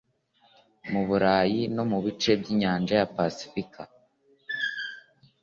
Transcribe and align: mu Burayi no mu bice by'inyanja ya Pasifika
mu 0.91 1.01
Burayi 1.07 1.61
no 1.75 1.83
mu 1.91 1.97
bice 2.05 2.31
by'inyanja 2.39 2.93
ya 2.99 3.07
Pasifika 3.15 3.81